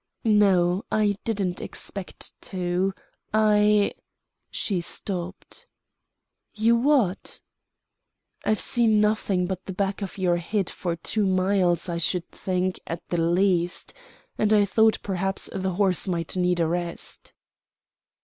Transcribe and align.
"No. 0.23 0.83
I 0.91 1.13
didn't 1.25 1.61
expect 1.61 2.31
to. 2.41 2.91
I" 3.35 3.93
She 4.49 4.81
stopped. 4.81 5.67
"You 6.55 6.75
what?" 6.75 7.39
"I've 8.43 8.59
seen 8.59 8.99
nothing 8.99 9.45
but 9.45 9.63
the 9.67 9.73
back 9.73 10.01
of 10.01 10.17
your 10.17 10.37
head 10.37 10.71
for 10.71 10.95
two 10.95 11.27
miles, 11.27 11.87
I 11.87 11.99
should 11.99 12.27
think, 12.31 12.79
at 12.87 13.07
the 13.09 13.21
least. 13.21 13.93
And 14.39 14.51
I 14.53 14.65
thought 14.65 14.97
perhaps 15.03 15.51
the 15.53 15.73
horse 15.73 16.07
might 16.07 16.35
need 16.35 16.59
a 16.59 16.65
rest." 16.67 17.33